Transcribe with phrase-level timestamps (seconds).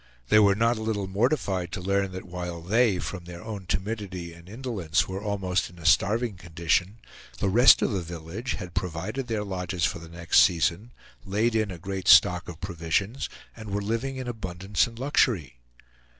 [0.29, 4.33] They were not a little mortified to learn that while they, from their own timidity
[4.33, 6.97] and indolence, were almost in a starving condition,
[7.37, 10.91] the rest of the village had provided their lodges for the next season,
[11.23, 15.59] laid in a great stock of provisions, and were living in abundance and luxury.